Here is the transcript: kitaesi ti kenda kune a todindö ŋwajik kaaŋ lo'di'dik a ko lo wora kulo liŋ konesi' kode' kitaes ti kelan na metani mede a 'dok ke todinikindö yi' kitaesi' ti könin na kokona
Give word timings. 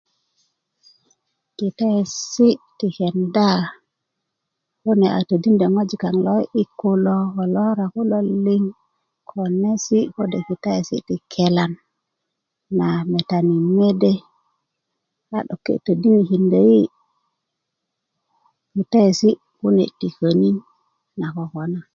kitaesi 1.57 2.47
ti 2.77 2.87
kenda 2.97 3.47
kune 4.83 5.07
a 5.17 5.19
todindö 5.29 5.65
ŋwajik 5.73 5.99
kaaŋ 6.03 6.17
lo'di'dik 6.25 6.69
a 6.73 6.77
ko 6.79 6.89
lo 7.05 7.15
wora 7.55 7.85
kulo 7.93 8.17
liŋ 8.45 8.63
konesi' 9.29 10.09
kode' 10.15 10.45
kitaes 10.47 10.87
ti 11.07 11.15
kelan 11.33 11.71
na 12.77 12.87
metani 13.11 13.55
mede 13.77 14.13
a 15.35 15.37
'dok 15.47 15.61
ke 15.65 15.73
todinikindö 15.85 16.59
yi' 16.71 16.91
kitaesi' 18.73 19.39
ti 19.99 20.07
könin 20.17 20.57
na 21.19 21.25
kokona 21.35 21.79